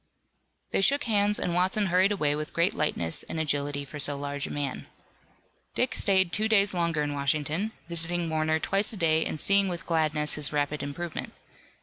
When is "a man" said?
4.47-4.87